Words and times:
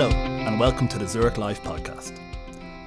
Hello, 0.00 0.10
and 0.12 0.60
welcome 0.60 0.86
to 0.86 0.96
the 0.96 1.08
Zurich 1.08 1.38
Life 1.38 1.60
podcast. 1.64 2.20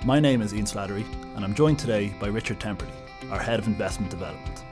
My 0.05 0.17
name 0.17 0.41
is 0.41 0.53
Ian 0.53 0.63
Slattery, 0.63 1.03
and 1.35 1.43
I'm 1.43 1.53
joined 1.53 1.77
today 1.77 2.13
by 2.21 2.27
Richard 2.27 2.57
Temperley, 2.57 2.93
our 3.29 3.37
Head 3.37 3.59
of 3.59 3.67
Investment 3.67 4.09
Development. 4.09 4.63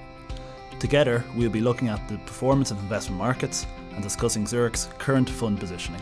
Together, 0.79 1.25
we'll 1.35 1.49
be 1.49 1.59
looking 1.59 1.89
at 1.89 2.07
the 2.07 2.17
performance 2.19 2.71
of 2.71 2.79
investment 2.79 3.17
markets 3.17 3.67
and 3.93 4.01
discussing 4.01 4.45
Zurich's 4.45 4.87
current 4.99 5.29
fund 5.29 5.59
positioning. 5.59 6.01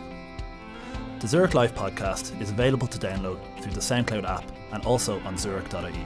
The 1.21 1.27
Zurich 1.27 1.55
Life 1.55 1.73
podcast 1.73 2.39
is 2.39 2.51
available 2.51 2.85
to 2.85 2.99
download 2.99 3.39
through 3.59 3.73
the 3.73 3.79
SoundCloud 3.79 4.29
app 4.29 4.45
and 4.73 4.85
also 4.85 5.19
on 5.21 5.39
zurich.ie. 5.39 6.05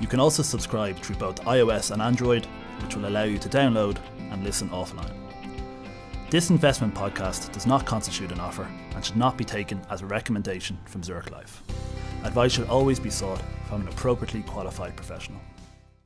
You 0.00 0.06
can 0.06 0.20
also 0.20 0.44
subscribe 0.44 0.96
through 0.98 1.16
both 1.16 1.42
iOS 1.42 1.90
and 1.90 2.00
Android, 2.00 2.46
which 2.84 2.94
will 2.94 3.08
allow 3.08 3.24
you 3.24 3.38
to 3.38 3.48
download 3.48 3.96
and 4.30 4.44
listen 4.44 4.68
offline. 4.68 5.23
This 6.34 6.50
investment 6.50 6.92
podcast 6.92 7.52
does 7.52 7.64
not 7.64 7.86
constitute 7.86 8.32
an 8.32 8.40
offer 8.40 8.68
and 8.96 9.04
should 9.04 9.16
not 9.16 9.38
be 9.38 9.44
taken 9.44 9.80
as 9.88 10.02
a 10.02 10.06
recommendation 10.06 10.76
from 10.84 11.00
Zurich 11.00 11.30
Life. 11.30 11.62
Advice 12.24 12.50
should 12.50 12.66
always 12.66 12.98
be 12.98 13.08
sought 13.08 13.40
from 13.68 13.82
an 13.82 13.86
appropriately 13.86 14.42
qualified 14.42 14.96
professional. 14.96 15.40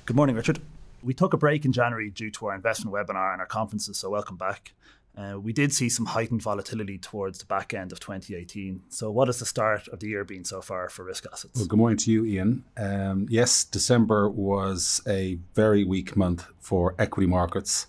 Good 0.04 0.16
morning, 0.16 0.36
Richard. 0.36 0.60
We 1.02 1.14
took 1.14 1.32
a 1.32 1.38
break 1.38 1.64
in 1.64 1.72
January 1.72 2.10
due 2.10 2.30
to 2.32 2.48
our 2.48 2.54
investment 2.54 2.94
webinar 2.94 3.32
and 3.32 3.40
our 3.40 3.46
conferences, 3.46 3.96
so 3.96 4.10
welcome 4.10 4.36
back. 4.36 4.74
Uh, 5.16 5.40
we 5.40 5.54
did 5.54 5.72
see 5.72 5.88
some 5.88 6.04
heightened 6.04 6.42
volatility 6.42 6.98
towards 6.98 7.38
the 7.38 7.46
back 7.46 7.72
end 7.72 7.90
of 7.90 7.98
2018. 7.98 8.82
So, 8.90 9.10
what 9.10 9.28
has 9.28 9.38
the 9.38 9.46
start 9.46 9.88
of 9.88 10.00
the 10.00 10.08
year 10.08 10.24
been 10.24 10.44
so 10.44 10.60
far 10.60 10.90
for 10.90 11.04
risk 11.04 11.24
assets? 11.32 11.58
Well, 11.58 11.68
good 11.68 11.78
morning 11.78 11.96
to 12.00 12.12
you, 12.12 12.26
Ian. 12.26 12.64
Um, 12.76 13.26
yes, 13.30 13.64
December 13.64 14.28
was 14.28 15.00
a 15.06 15.38
very 15.54 15.84
weak 15.84 16.18
month 16.18 16.44
for 16.60 16.94
equity 16.98 17.26
markets. 17.26 17.86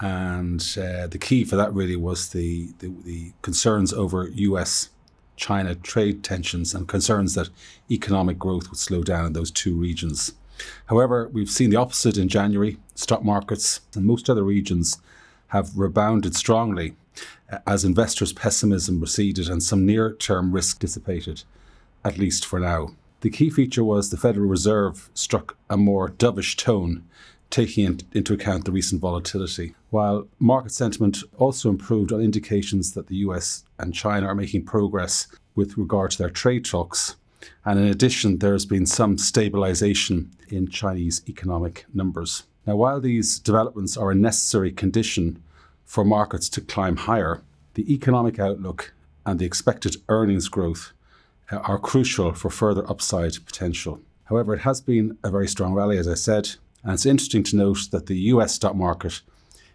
And 0.00 0.60
uh, 0.76 1.06
the 1.06 1.18
key 1.18 1.44
for 1.44 1.56
that 1.56 1.72
really 1.72 1.96
was 1.96 2.28
the, 2.28 2.68
the, 2.78 2.92
the 3.04 3.32
concerns 3.42 3.92
over 3.92 4.28
US 4.28 4.90
China 5.36 5.74
trade 5.74 6.24
tensions 6.24 6.74
and 6.74 6.88
concerns 6.88 7.34
that 7.34 7.50
economic 7.90 8.38
growth 8.38 8.68
would 8.68 8.78
slow 8.78 9.02
down 9.02 9.26
in 9.26 9.32
those 9.32 9.50
two 9.50 9.74
regions. 9.74 10.32
However, 10.86 11.28
we've 11.32 11.50
seen 11.50 11.70
the 11.70 11.76
opposite 11.76 12.16
in 12.16 12.28
January. 12.28 12.78
Stock 12.94 13.22
markets 13.22 13.80
and 13.94 14.04
most 14.04 14.30
other 14.30 14.42
regions 14.42 14.98
have 15.48 15.76
rebounded 15.76 16.34
strongly 16.34 16.96
as 17.66 17.84
investors' 17.84 18.32
pessimism 18.32 19.00
receded 19.00 19.48
and 19.48 19.62
some 19.62 19.86
near 19.86 20.12
term 20.12 20.52
risk 20.52 20.78
dissipated, 20.78 21.44
at 22.04 22.18
least 22.18 22.44
for 22.44 22.58
now. 22.58 22.88
The 23.20 23.30
key 23.30 23.50
feature 23.50 23.84
was 23.84 24.10
the 24.10 24.16
Federal 24.16 24.46
Reserve 24.46 25.10
struck 25.14 25.56
a 25.70 25.76
more 25.76 26.08
dovish 26.08 26.56
tone 26.56 27.04
taking 27.50 28.00
into 28.12 28.34
account 28.34 28.64
the 28.64 28.72
recent 28.72 29.00
volatility. 29.00 29.74
While 29.90 30.26
market 30.38 30.72
sentiment 30.72 31.18
also 31.38 31.70
improved 31.70 32.12
on 32.12 32.20
indications 32.20 32.92
that 32.92 33.06
the 33.06 33.16
US 33.16 33.64
and 33.78 33.94
China 33.94 34.26
are 34.26 34.34
making 34.34 34.64
progress 34.64 35.28
with 35.54 35.78
regard 35.78 36.10
to 36.12 36.18
their 36.18 36.30
trade 36.30 36.64
talks. 36.64 37.16
And 37.64 37.78
in 37.78 37.86
addition, 37.86 38.38
there 38.38 38.52
has 38.52 38.66
been 38.66 38.86
some 38.86 39.18
stabilization 39.18 40.30
in 40.48 40.68
Chinese 40.68 41.22
economic 41.28 41.86
numbers. 41.94 42.44
Now, 42.66 42.76
while 42.76 43.00
these 43.00 43.38
developments 43.38 43.96
are 43.96 44.10
a 44.10 44.14
necessary 44.14 44.72
condition 44.72 45.42
for 45.84 46.04
markets 46.04 46.48
to 46.50 46.60
climb 46.60 46.96
higher, 46.96 47.42
the 47.74 47.92
economic 47.92 48.38
outlook 48.38 48.92
and 49.24 49.38
the 49.38 49.44
expected 49.44 49.96
earnings 50.08 50.48
growth 50.48 50.92
uh, 51.50 51.56
are 51.58 51.78
crucial 51.78 52.32
for 52.32 52.50
further 52.50 52.88
upside 52.90 53.34
potential. 53.46 54.00
However, 54.24 54.54
it 54.54 54.60
has 54.60 54.80
been 54.80 55.16
a 55.22 55.30
very 55.30 55.46
strong 55.46 55.74
rally, 55.74 55.98
as 55.98 56.08
I 56.08 56.14
said, 56.14 56.56
and 56.86 56.94
it's 56.94 57.04
interesting 57.04 57.42
to 57.42 57.56
note 57.56 57.90
that 57.90 58.06
the 58.06 58.16
US 58.30 58.54
stock 58.54 58.76
market 58.76 59.20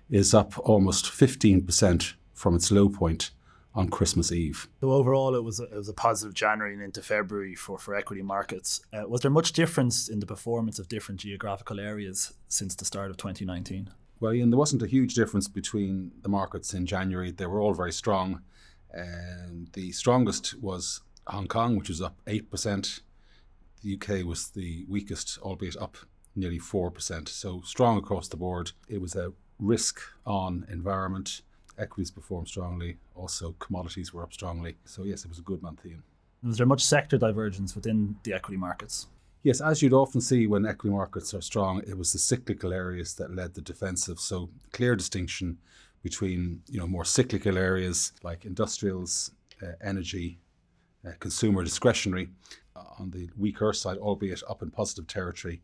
is 0.09 0.33
up 0.33 0.57
almost 0.59 1.07
15% 1.07 2.13
from 2.33 2.55
its 2.55 2.71
low 2.71 2.87
point 2.87 3.31
on 3.75 3.89
Christmas 3.89 4.31
Eve. 4.31 4.69
So 4.79 4.91
overall, 4.91 5.35
it 5.35 5.43
was 5.43 5.59
a, 5.59 5.63
it 5.63 5.75
was 5.75 5.89
a 5.89 5.93
positive 5.93 6.33
January 6.33 6.73
and 6.73 6.81
into 6.81 7.01
February 7.01 7.53
for, 7.53 7.77
for 7.77 7.95
equity 7.95 8.21
markets. 8.21 8.79
Uh, 8.93 9.09
was 9.09 9.19
there 9.19 9.29
much 9.29 9.51
difference 9.51 10.07
in 10.07 10.21
the 10.21 10.25
performance 10.25 10.79
of 10.79 10.87
different 10.87 11.19
geographical 11.19 11.81
areas 11.81 12.33
since 12.47 12.75
the 12.75 12.85
start 12.85 13.11
of 13.11 13.17
2019? 13.17 13.89
Well, 14.21 14.33
Ian, 14.33 14.49
there 14.49 14.57
wasn't 14.57 14.81
a 14.81 14.87
huge 14.87 15.13
difference 15.13 15.49
between 15.49 16.13
the 16.21 16.29
markets 16.29 16.73
in 16.73 16.85
January. 16.85 17.31
They 17.31 17.45
were 17.45 17.59
all 17.59 17.73
very 17.73 17.91
strong. 17.91 18.41
Um, 18.97 19.67
the 19.73 19.91
strongest 19.91 20.61
was 20.61 21.01
Hong 21.27 21.49
Kong, 21.49 21.75
which 21.75 21.89
was 21.89 22.01
up 22.01 22.15
8%. 22.25 23.01
The 23.83 23.95
UK 23.95 24.25
was 24.25 24.51
the 24.51 24.85
weakest, 24.87 25.39
albeit 25.41 25.75
up 25.75 25.97
nearly 26.35 26.59
4%. 26.59 27.27
So 27.27 27.61
strong 27.61 27.97
across 27.97 28.27
the 28.27 28.37
board. 28.37 28.71
It 28.87 29.01
was 29.01 29.15
a 29.15 29.33
risk 29.59 29.99
on 30.25 30.65
environment. 30.69 31.41
Equities 31.77 32.11
performed 32.11 32.47
strongly. 32.47 32.97
Also, 33.15 33.55
commodities 33.59 34.13
were 34.13 34.23
up 34.23 34.33
strongly. 34.33 34.75
So, 34.85 35.03
yes, 35.03 35.23
it 35.23 35.29
was 35.29 35.39
a 35.39 35.43
good 35.43 35.61
month, 35.61 35.85
Ian. 35.85 36.03
Was 36.43 36.57
there 36.57 36.67
much 36.67 36.83
sector 36.83 37.17
divergence 37.17 37.75
within 37.75 38.15
the 38.23 38.33
equity 38.33 38.57
markets? 38.57 39.07
Yes, 39.43 39.61
as 39.61 39.81
you'd 39.81 39.93
often 39.93 40.21
see 40.21 40.47
when 40.47 40.65
equity 40.65 40.93
markets 40.93 41.33
are 41.33 41.41
strong, 41.41 41.81
it 41.87 41.97
was 41.97 42.13
the 42.13 42.19
cyclical 42.19 42.73
areas 42.73 43.15
that 43.15 43.35
led 43.35 43.53
the 43.53 43.61
defensive. 43.61 44.19
So, 44.19 44.49
clear 44.71 44.95
distinction 44.95 45.57
between 46.03 46.61
you 46.67 46.79
know 46.79 46.87
more 46.87 47.05
cyclical 47.05 47.57
areas 47.57 48.11
like 48.23 48.45
industrials, 48.45 49.31
uh, 49.61 49.73
energy, 49.81 50.39
uh, 51.05 51.11
consumer 51.19 51.63
discretionary, 51.63 52.29
uh, 52.75 52.83
on 52.99 53.11
the 53.11 53.29
weaker 53.37 53.73
side, 53.73 53.97
albeit 53.97 54.41
up 54.49 54.61
in 54.61 54.71
positive 54.71 55.07
territory, 55.07 55.61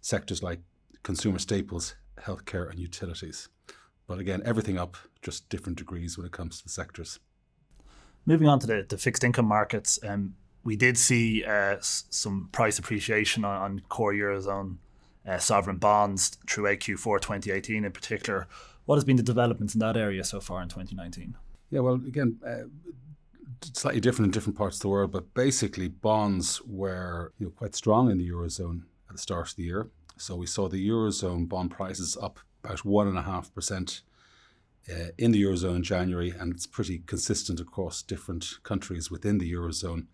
sectors 0.00 0.42
like 0.42 0.60
consumer 1.02 1.38
staples, 1.38 1.94
healthcare, 2.20 2.70
and 2.70 2.78
utilities. 2.78 3.48
But 4.06 4.18
again, 4.18 4.42
everything 4.44 4.78
up, 4.78 4.96
just 5.22 5.48
different 5.48 5.78
degrees 5.78 6.16
when 6.16 6.26
it 6.26 6.32
comes 6.32 6.58
to 6.58 6.64
the 6.64 6.70
sectors. 6.70 7.20
Moving 8.26 8.48
on 8.48 8.58
to 8.60 8.66
the, 8.66 8.86
the 8.88 8.98
fixed 8.98 9.24
income 9.24 9.46
markets, 9.46 9.98
um, 10.02 10.34
we 10.62 10.76
did 10.76 10.98
see 10.98 11.44
uh, 11.44 11.76
s- 11.76 12.04
some 12.10 12.48
price 12.52 12.78
appreciation 12.78 13.44
on, 13.44 13.62
on 13.62 13.82
core 13.88 14.12
Eurozone 14.12 14.76
uh, 15.26 15.38
sovereign 15.38 15.76
bonds 15.76 16.36
through 16.48 16.64
AQ4 16.64 17.20
2018 17.20 17.84
in 17.84 17.92
particular. 17.92 18.46
What 18.86 18.96
has 18.96 19.04
been 19.04 19.16
the 19.16 19.22
developments 19.22 19.74
in 19.74 19.80
that 19.80 19.96
area 19.96 20.24
so 20.24 20.40
far 20.40 20.62
in 20.62 20.68
2019? 20.68 21.36
Yeah, 21.70 21.80
well, 21.80 21.94
again, 21.94 22.40
uh, 22.46 22.64
slightly 23.72 24.00
different 24.00 24.26
in 24.26 24.30
different 24.32 24.58
parts 24.58 24.76
of 24.76 24.82
the 24.82 24.88
world, 24.88 25.12
but 25.12 25.32
basically 25.34 25.88
bonds 25.88 26.60
were 26.66 27.32
you 27.38 27.46
know, 27.46 27.52
quite 27.52 27.74
strong 27.74 28.10
in 28.10 28.18
the 28.18 28.28
Eurozone 28.28 28.82
at 29.10 29.16
the 29.16 29.22
start 29.22 29.50
of 29.50 29.56
the 29.56 29.64
year. 29.64 29.90
So 30.16 30.36
we 30.36 30.46
saw 30.46 30.68
the 30.68 30.88
Eurozone 30.88 31.48
bond 31.48 31.72
prices 31.72 32.16
up 32.20 32.38
about 32.62 32.78
1.5% 32.78 34.02
uh, 34.90 34.94
in 35.18 35.32
the 35.32 35.42
Eurozone 35.42 35.76
in 35.76 35.82
January, 35.82 36.30
and 36.30 36.52
it's 36.52 36.66
pretty 36.66 37.00
consistent 37.06 37.60
across 37.60 38.02
different 38.02 38.58
countries 38.62 39.10
within 39.10 39.38
the 39.38 39.52
Eurozone. 39.52 40.06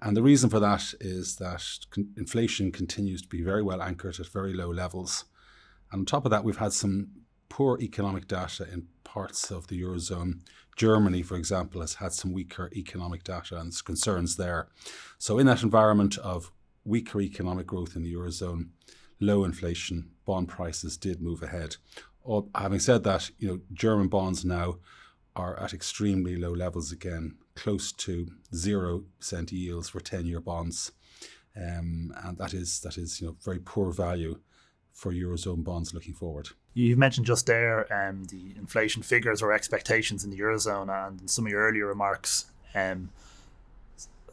And 0.00 0.16
the 0.16 0.22
reason 0.22 0.48
for 0.48 0.60
that 0.60 0.94
is 1.00 1.36
that 1.36 1.62
con- 1.90 2.12
inflation 2.16 2.72
continues 2.72 3.22
to 3.22 3.28
be 3.28 3.42
very 3.42 3.62
well 3.62 3.82
anchored 3.82 4.18
at 4.18 4.28
very 4.28 4.54
low 4.54 4.70
levels. 4.70 5.26
And 5.92 6.00
on 6.00 6.06
top 6.06 6.24
of 6.24 6.30
that, 6.30 6.44
we've 6.44 6.56
had 6.56 6.72
some 6.72 7.08
poor 7.48 7.78
economic 7.80 8.26
data 8.26 8.66
in 8.72 8.88
parts 9.04 9.50
of 9.50 9.68
the 9.68 9.80
Eurozone. 9.80 10.40
Germany, 10.76 11.22
for 11.22 11.36
example, 11.36 11.82
has 11.82 11.94
had 11.94 12.12
some 12.12 12.32
weaker 12.32 12.70
economic 12.74 13.22
data 13.22 13.58
and 13.58 13.72
concerns 13.84 14.36
there. 14.36 14.68
So, 15.18 15.38
in 15.38 15.46
that 15.46 15.62
environment 15.62 16.18
of 16.18 16.50
weaker 16.84 17.20
economic 17.20 17.66
growth 17.66 17.96
in 17.96 18.02
the 18.02 18.12
Eurozone, 18.12 18.68
low 19.20 19.44
inflation, 19.44 20.10
bond 20.24 20.48
prices 20.48 20.96
did 20.96 21.20
move 21.20 21.42
ahead. 21.42 21.76
Having 22.54 22.80
said 22.80 23.04
that, 23.04 23.30
you 23.38 23.48
know, 23.48 23.60
German 23.72 24.08
bonds 24.08 24.44
now 24.44 24.76
are 25.36 25.58
at 25.60 25.74
extremely 25.74 26.36
low 26.36 26.52
levels 26.52 26.92
again, 26.92 27.36
close 27.54 27.92
to 27.92 28.28
zero 28.54 29.04
percent 29.18 29.52
yields 29.52 29.88
for 29.88 30.00
ten-year 30.00 30.40
bonds, 30.40 30.92
um, 31.56 32.14
and 32.24 32.38
that 32.38 32.54
is 32.54 32.80
that 32.80 32.96
is 32.96 33.20
you 33.20 33.26
know 33.26 33.36
very 33.44 33.58
poor 33.58 33.92
value 33.92 34.38
for 34.92 35.12
eurozone 35.12 35.64
bonds 35.64 35.92
looking 35.92 36.14
forward. 36.14 36.48
You 36.74 36.96
mentioned 36.96 37.26
just 37.26 37.46
there 37.46 37.92
um, 37.92 38.24
the 38.24 38.54
inflation 38.56 39.02
figures 39.02 39.42
or 39.42 39.52
expectations 39.52 40.24
in 40.24 40.30
the 40.30 40.38
eurozone, 40.38 40.88
and 40.88 41.20
in 41.20 41.28
some 41.28 41.46
of 41.46 41.52
your 41.52 41.62
earlier 41.62 41.86
remarks, 41.86 42.46
um, 42.74 43.10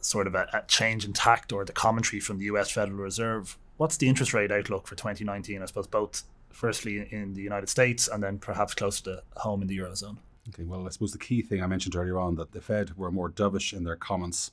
sort 0.02 0.26
of 0.26 0.34
a, 0.34 0.48
a 0.52 0.62
change 0.68 1.04
in 1.04 1.12
tact 1.12 1.52
or 1.52 1.64
the 1.64 1.72
commentary 1.72 2.20
from 2.20 2.38
the 2.38 2.44
U.S. 2.46 2.70
Federal 2.70 2.98
Reserve. 2.98 3.56
What's 3.76 3.96
the 3.96 4.08
interest 4.08 4.34
rate 4.34 4.52
outlook 4.52 4.86
for 4.86 4.94
2019? 4.94 5.62
I 5.62 5.66
suppose 5.66 5.86
both 5.86 6.24
firstly 6.50 7.08
in 7.10 7.34
the 7.34 7.42
United 7.42 7.68
States 7.68 8.08
and 8.08 8.22
then 8.22 8.38
perhaps 8.38 8.74
close 8.74 9.00
to 9.02 9.22
home 9.36 9.62
in 9.62 9.68
the 9.68 9.78
eurozone. 9.78 10.18
Okay, 10.48 10.64
well, 10.64 10.86
I 10.86 10.90
suppose 10.90 11.12
the 11.12 11.18
key 11.18 11.40
thing 11.40 11.62
I 11.62 11.66
mentioned 11.66 11.96
earlier 11.96 12.18
on 12.18 12.34
that 12.36 12.52
the 12.52 12.60
Fed 12.60 12.96
were 12.96 13.10
more 13.10 13.30
dovish 13.30 13.72
in 13.72 13.84
their 13.84 13.96
comments. 13.96 14.50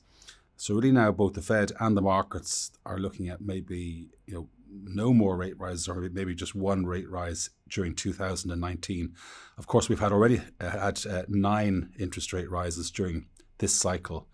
So 0.56 0.74
really 0.74 0.92
now 0.92 1.10
both 1.10 1.34
the 1.34 1.42
Fed 1.42 1.72
and 1.80 1.96
the 1.96 2.02
markets 2.02 2.72
are 2.86 2.98
looking 2.98 3.28
at 3.28 3.40
maybe 3.40 4.08
you 4.26 4.34
know 4.34 4.48
no 4.72 5.12
more 5.12 5.36
rate 5.36 5.58
rises 5.58 5.88
or 5.88 6.08
maybe 6.12 6.34
just 6.34 6.54
one 6.54 6.86
rate 6.86 7.08
rise 7.10 7.50
during 7.68 7.94
2019. 7.94 9.14
Of 9.58 9.66
course, 9.66 9.88
we've 9.88 10.00
had 10.00 10.12
already 10.12 10.40
uh, 10.60 10.70
had 10.70 11.06
uh, 11.06 11.22
nine 11.28 11.90
interest 11.98 12.32
rate 12.32 12.50
rises 12.50 12.90
during 12.90 13.26
this 13.58 13.74
cycle. 13.74 14.28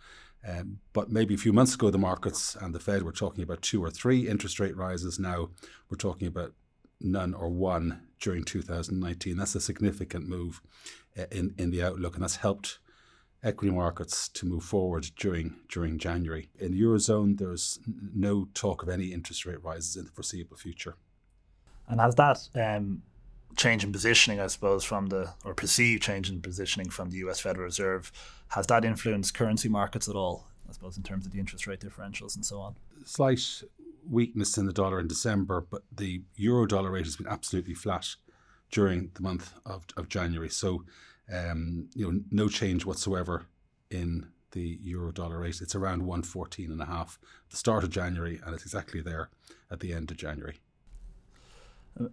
Um, 0.46 0.78
but 0.92 1.10
maybe 1.10 1.34
a 1.34 1.38
few 1.38 1.52
months 1.52 1.74
ago, 1.74 1.90
the 1.90 1.98
markets 1.98 2.56
and 2.60 2.74
the 2.74 2.78
Fed 2.78 3.02
were 3.02 3.12
talking 3.12 3.42
about 3.42 3.62
two 3.62 3.82
or 3.82 3.90
three 3.90 4.28
interest 4.28 4.60
rate 4.60 4.76
rises. 4.76 5.18
Now 5.18 5.50
we're 5.90 5.96
talking 5.96 6.28
about 6.28 6.52
none 7.00 7.34
or 7.34 7.48
one 7.48 8.02
during 8.20 8.44
2019. 8.44 9.36
That's 9.36 9.54
a 9.54 9.60
significant 9.60 10.28
move 10.28 10.62
uh, 11.18 11.24
in, 11.32 11.54
in 11.58 11.70
the 11.70 11.82
outlook, 11.82 12.14
and 12.14 12.22
that's 12.22 12.36
helped 12.36 12.78
equity 13.42 13.72
markets 13.72 14.28
to 14.28 14.46
move 14.46 14.64
forward 14.64 15.10
during 15.16 15.56
during 15.68 15.98
January. 15.98 16.48
In 16.58 16.72
the 16.72 16.80
eurozone, 16.80 17.38
there's 17.38 17.80
no 17.86 18.48
talk 18.54 18.82
of 18.82 18.88
any 18.88 19.06
interest 19.12 19.46
rate 19.46 19.62
rises 19.62 19.96
in 19.96 20.04
the 20.04 20.10
foreseeable 20.12 20.56
future. 20.56 20.96
And 21.88 22.00
has 22.00 22.14
that 22.16 22.48
um, 22.54 23.02
change 23.56 23.84
in 23.84 23.92
positioning, 23.92 24.40
I 24.40 24.48
suppose, 24.48 24.84
from 24.84 25.06
the 25.06 25.34
or 25.44 25.54
perceived 25.54 26.02
change 26.02 26.30
in 26.30 26.40
positioning 26.40 26.90
from 26.90 27.10
the 27.10 27.18
U.S. 27.18 27.40
Federal 27.40 27.64
Reserve, 27.64 28.12
has 28.48 28.66
that 28.66 28.84
influenced 28.84 29.34
currency 29.34 29.68
markets 29.68 30.08
at 30.08 30.14
all? 30.14 30.46
I 30.68 30.72
suppose 30.72 30.96
in 30.96 31.02
terms 31.02 31.26
of 31.26 31.32
the 31.32 31.38
interest 31.38 31.66
rate 31.66 31.80
differentials 31.80 32.34
and 32.34 32.44
so 32.44 32.58
on. 32.58 32.74
Slight 33.04 33.62
weakness 34.08 34.58
in 34.58 34.66
the 34.66 34.72
dollar 34.72 35.00
in 35.00 35.08
December, 35.08 35.60
but 35.60 35.82
the 35.92 36.22
euro 36.36 36.66
dollar 36.66 36.90
rate 36.90 37.04
has 37.04 37.16
been 37.16 37.26
absolutely 37.26 37.74
flat 37.74 38.16
during 38.70 39.10
the 39.14 39.22
month 39.22 39.52
of, 39.64 39.84
of 39.96 40.08
January. 40.08 40.48
So, 40.48 40.84
um, 41.32 41.88
you 41.94 42.10
know, 42.10 42.20
no 42.30 42.48
change 42.48 42.84
whatsoever 42.84 43.46
in 43.90 44.26
the 44.52 44.78
euro 44.82 45.12
dollar 45.12 45.40
rate. 45.40 45.60
It's 45.60 45.74
around 45.74 46.00
114 46.00 46.70
and 46.70 46.80
a 46.80 46.86
half 46.86 47.18
at 47.46 47.50
the 47.50 47.56
start 47.56 47.84
of 47.84 47.90
January, 47.90 48.40
and 48.44 48.54
it's 48.54 48.64
exactly 48.64 49.00
there 49.00 49.28
at 49.70 49.80
the 49.80 49.92
end 49.92 50.10
of 50.10 50.16
January. 50.16 50.56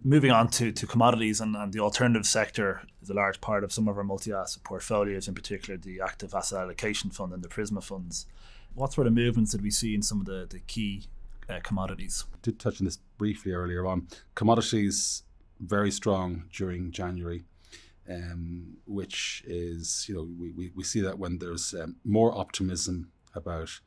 Moving 0.02 0.30
on 0.30 0.48
to, 0.48 0.72
to 0.72 0.86
commodities 0.86 1.40
and, 1.40 1.54
and 1.54 1.72
the 1.72 1.80
alternative 1.80 2.26
sector 2.26 2.82
is 3.02 3.10
a 3.10 3.14
large 3.14 3.40
part 3.40 3.64
of 3.64 3.72
some 3.72 3.86
of 3.86 3.98
our 3.98 4.04
multi-asset 4.04 4.64
portfolios, 4.64 5.28
in 5.28 5.34
particular 5.34 5.76
the 5.76 6.00
active 6.00 6.34
asset 6.34 6.60
allocation 6.60 7.10
fund 7.10 7.32
and 7.32 7.42
the 7.42 7.48
Prisma 7.48 7.82
funds. 7.82 8.26
What 8.74 8.94
sort 8.94 9.06
of 9.06 9.12
movements 9.12 9.52
did 9.52 9.62
we 9.62 9.70
see 9.70 9.94
in 9.94 10.02
some 10.02 10.20
of 10.20 10.26
the, 10.26 10.46
the 10.48 10.60
key 10.60 11.04
uh, 11.50 11.60
commodities? 11.62 12.24
I 12.32 12.38
did 12.40 12.58
touch 12.58 12.80
on 12.80 12.86
this 12.86 12.98
briefly 13.18 13.52
earlier 13.52 13.86
on. 13.86 14.08
Commodities 14.34 15.22
very 15.60 15.90
strong 15.90 16.44
during 16.52 16.90
January. 16.90 17.44
Um, 18.06 18.76
which 18.86 19.42
is, 19.46 20.04
you 20.10 20.14
know, 20.14 20.28
we, 20.38 20.50
we, 20.50 20.70
we 20.74 20.84
see 20.84 21.00
that 21.00 21.18
when 21.18 21.38
there's 21.38 21.72
um, 21.72 21.96
more 22.04 22.36
optimism 22.36 23.10
about 23.34 23.80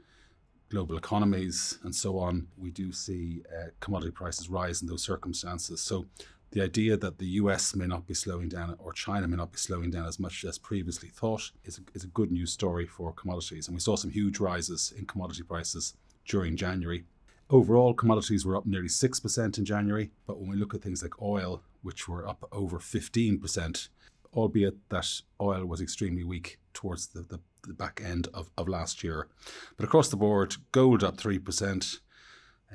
global 0.69 0.98
economies 0.98 1.80
and 1.84 1.96
so 1.96 2.19
on, 2.19 2.48
we 2.58 2.72
do 2.72 2.92
see 2.92 3.44
uh, 3.52 3.68
commodity 3.80 4.12
prices 4.12 4.50
rise 4.50 4.81
in 4.81 4.88
those 4.88 5.04
circumstances. 5.04 5.81
So 5.81 6.06
the 6.52 6.62
idea 6.62 6.96
that 6.98 7.18
the 7.18 7.25
US 7.42 7.75
may 7.75 7.88
not 7.88 8.08
be 8.08 8.14
slowing 8.14 8.50
down 8.50 8.75
or 8.80 8.94
China 8.94 9.28
may 9.28 9.38
not 9.38 9.52
be 9.52 9.58
slowing 9.58 9.92
down 9.92 10.08
as 10.08 10.19
much 10.19 10.46
as 10.46 10.58
previously 10.58 11.10
thought 11.10 11.52
is 11.66 11.78
a, 11.78 11.81
is 11.94 12.04
a 12.04 12.08
good 12.08 12.31
news 12.31 12.52
story 12.52 12.86
for 12.86 13.14
commodities. 13.14 13.68
And 13.68 13.75
we 13.75 13.81
saw 13.81 13.96
some 13.96 14.12
huge 14.12 14.40
rises 14.40 14.94
in 14.98 15.06
commodity 15.06 15.44
prices 15.44 15.94
during 16.25 16.56
January. 16.56 17.04
Overall, 17.50 17.94
commodities 17.94 18.46
were 18.46 18.58
up 18.58 18.66
nearly 18.66 18.90
6% 18.90 19.58
in 19.58 19.66
January, 19.66 20.12
but 20.25 20.38
when 20.38 20.50
we 20.50 20.58
look 20.58 20.74
at 20.74 20.81
things 20.81 21.02
like 21.02 21.22
oil, 21.22 21.62
which 21.81 22.08
were 22.10 22.28
up 22.28 22.46
over 22.52 22.78
15%, 22.78 23.88
albeit 24.34 24.90
that 24.90 25.22
oil 25.40 25.66
was 25.66 25.80
extremely 25.80 26.25
weak 26.25 26.60
towards 26.74 27.08
the, 27.08 27.22
the, 27.22 27.40
the 27.63 27.74
back 27.74 28.01
end 28.04 28.27
of, 28.33 28.50
of 28.57 28.68
last 28.68 29.04
year. 29.04 29.27
But 29.75 29.86
across 29.86 30.09
the 30.09 30.18
board, 30.18 30.56
gold 30.71 31.04
up 31.04 31.18
3%, 31.18 32.00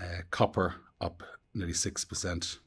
uh, 0.00 0.04
copper 0.30 0.76
up 1.00 1.22
nearly 1.54 1.72
6%, 1.72 2.58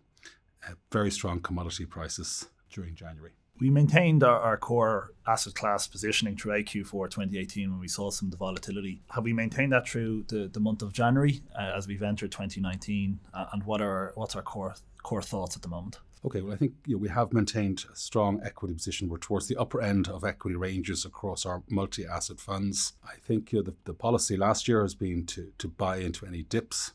uh, 0.67 0.73
very 0.91 1.11
strong 1.11 1.39
commodity 1.39 1.85
prices 1.85 2.47
during 2.69 2.95
January 2.95 3.31
we 3.59 3.69
maintained 3.69 4.23
our, 4.23 4.39
our, 4.39 4.57
core 4.57 5.13
asset 5.27 5.53
class 5.55 5.87
positioning 5.87 6.35
throughout 6.35 6.65
Q4 6.65 7.09
2018 7.09 7.71
when 7.71 7.79
we 7.79 7.87
saw 7.87 8.09
some 8.09 8.27
of 8.27 8.31
the 8.31 8.37
volatility. 8.37 9.01
Have 9.11 9.23
we 9.23 9.33
maintained 9.33 9.71
that 9.71 9.87
through 9.87 10.25
the, 10.27 10.49
the 10.51 10.59
month 10.59 10.81
of 10.81 10.93
January 10.93 11.41
uh, 11.57 11.71
as 11.75 11.87
we've 11.87 12.03
entered 12.03 12.31
2019? 12.31 13.19
Uh, 13.33 13.45
and 13.53 13.63
what 13.63 13.81
are 13.81 14.11
what's 14.15 14.35
our 14.35 14.41
core 14.41 14.75
core 15.03 15.21
thoughts 15.21 15.55
at 15.55 15.61
the 15.61 15.69
moment? 15.69 15.99
Okay, 16.23 16.41
well, 16.41 16.53
I 16.53 16.57
think 16.57 16.73
you 16.87 16.95
know, 16.95 16.99
we 16.99 17.09
have 17.09 17.33
maintained 17.33 17.85
a 17.91 17.95
strong 17.95 18.41
equity 18.43 18.73
position. 18.73 19.09
We're 19.09 19.17
towards 19.17 19.47
the 19.47 19.57
upper 19.57 19.81
end 19.81 20.07
of 20.07 20.23
equity 20.23 20.55
ranges 20.55 21.05
across 21.05 21.45
our 21.45 21.63
multi 21.69 22.05
asset 22.05 22.39
funds. 22.39 22.93
I 23.03 23.15
think 23.15 23.51
you 23.51 23.59
know, 23.59 23.63
the, 23.63 23.75
the 23.83 23.93
policy 23.93 24.37
last 24.37 24.67
year 24.67 24.81
has 24.81 24.95
been 24.95 25.25
to, 25.27 25.51
to 25.57 25.67
buy 25.67 25.97
into 25.97 26.25
any 26.25 26.41
dips. 26.41 26.93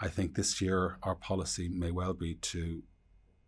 I 0.00 0.08
think 0.08 0.34
this 0.34 0.60
year 0.60 0.98
our 1.02 1.14
policy 1.14 1.68
may 1.68 1.90
well 1.90 2.12
be 2.12 2.34
to 2.34 2.82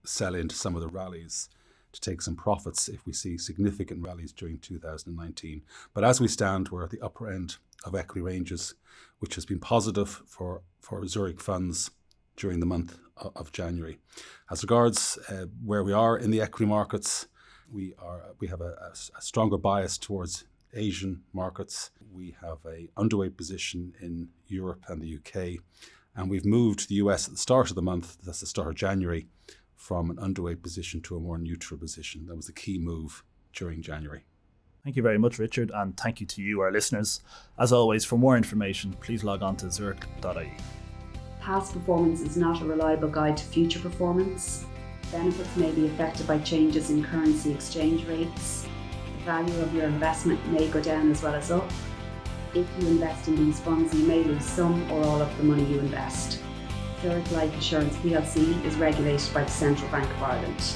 sell 0.04 0.34
into 0.34 0.54
some 0.54 0.74
of 0.74 0.80
the 0.80 0.88
rallies 0.88 1.48
to 1.92 2.00
take 2.00 2.22
some 2.22 2.36
profits 2.36 2.88
if 2.88 3.04
we 3.06 3.12
see 3.12 3.36
significant 3.36 4.04
rallies 4.04 4.32
during 4.32 4.58
2019. 4.58 5.62
But 5.92 6.04
as 6.04 6.20
we 6.20 6.28
stand, 6.28 6.68
we're 6.68 6.84
at 6.84 6.90
the 6.90 7.00
upper 7.00 7.30
end 7.30 7.56
of 7.84 7.94
equity 7.94 8.20
ranges, 8.20 8.74
which 9.18 9.34
has 9.34 9.44
been 9.44 9.60
positive 9.60 10.22
for, 10.26 10.62
for 10.80 11.06
Zurich 11.06 11.40
funds 11.40 11.90
during 12.36 12.60
the 12.60 12.66
month 12.66 12.98
of 13.20 13.52
January. 13.52 13.98
As 14.50 14.62
regards 14.62 15.18
uh, 15.28 15.46
where 15.64 15.84
we 15.84 15.92
are 15.92 16.16
in 16.16 16.30
the 16.30 16.40
equity 16.40 16.66
markets, 16.66 17.26
we 17.72 17.94
are 17.98 18.34
we 18.40 18.48
have 18.48 18.60
a, 18.60 18.92
a, 18.92 19.22
stronger 19.22 19.58
bias 19.58 19.98
towards 19.98 20.44
Asian 20.74 21.22
markets. 21.32 21.90
We 22.12 22.34
have 22.40 22.58
a 22.66 22.88
underweight 22.96 23.36
position 23.36 23.92
in 24.00 24.28
Europe 24.46 24.84
and 24.88 25.00
the 25.00 25.16
UK, 25.16 25.60
and 26.16 26.30
we've 26.30 26.44
moved 26.44 26.80
to 26.80 26.88
the 26.88 26.96
US 26.96 27.26
at 27.26 27.34
the 27.34 27.38
start 27.38 27.70
of 27.70 27.76
the 27.76 27.82
month. 27.82 28.18
That's 28.24 28.40
the 28.40 28.46
start 28.46 28.68
of 28.68 28.74
January, 28.74 29.26
from 29.76 30.10
an 30.10 30.16
underweight 30.16 30.62
position 30.62 31.00
to 31.02 31.16
a 31.16 31.20
more 31.20 31.38
neutral 31.38 31.78
position. 31.78 32.26
That 32.26 32.36
was 32.36 32.46
the 32.46 32.52
key 32.52 32.78
move 32.78 33.24
during 33.52 33.82
January. 33.82 34.24
Thank 34.82 34.96
you 34.96 35.02
very 35.02 35.18
much, 35.18 35.38
Richard, 35.38 35.70
and 35.74 35.96
thank 35.96 36.20
you 36.20 36.26
to 36.26 36.42
you, 36.42 36.60
our 36.60 36.72
listeners. 36.72 37.20
As 37.58 37.70
always, 37.72 38.04
for 38.04 38.16
more 38.16 38.36
information, 38.36 38.94
please 38.94 39.22
log 39.22 39.42
on 39.42 39.56
to 39.56 39.70
zurich.ie. 39.70 40.52
Past 41.40 41.72
performance 41.72 42.20
is 42.20 42.36
not 42.36 42.60
a 42.60 42.66
reliable 42.66 43.08
guide 43.08 43.36
to 43.38 43.44
future 43.44 43.78
performance. 43.78 44.66
Benefits 45.10 45.56
may 45.56 45.72
be 45.72 45.86
affected 45.86 46.26
by 46.26 46.38
changes 46.40 46.90
in 46.90 47.02
currency 47.02 47.50
exchange 47.50 48.06
rates. 48.06 48.66
The 49.18 49.24
value 49.24 49.60
of 49.60 49.74
your 49.74 49.84
investment 49.84 50.46
may 50.52 50.68
go 50.68 50.82
down 50.82 51.10
as 51.10 51.22
well 51.22 51.34
as 51.34 51.50
up. 51.50 51.68
If 52.54 52.66
you 52.78 52.88
invest 52.88 53.26
in 53.26 53.36
these 53.36 53.58
funds, 53.58 53.94
you 53.94 54.06
may 54.06 54.22
lose 54.22 54.44
some 54.44 54.90
or 54.92 55.02
all 55.04 55.22
of 55.22 55.34
the 55.38 55.44
money 55.44 55.64
you 55.64 55.78
invest. 55.78 56.40
Zurich 57.00 57.30
Life 57.30 57.56
Assurance 57.56 57.96
plc 57.96 58.64
is 58.64 58.76
regulated 58.76 59.32
by 59.32 59.44
the 59.44 59.50
Central 59.50 59.90
Bank 59.90 60.10
of 60.10 60.22
Ireland. 60.22 60.74